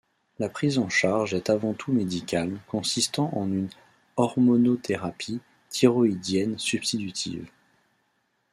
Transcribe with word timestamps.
La 0.39 0.49
prise 0.49 0.79
en 0.79 0.89
charge 0.89 1.35
est 1.35 1.51
avant 1.51 1.73
tout 1.75 1.91
médicale, 1.93 2.59
consistant 2.67 3.29
en 3.37 3.45
une 3.53 3.69
hormonothérapie 4.17 5.41
thyroïdienne 5.69 6.57
substitutive. 6.57 7.47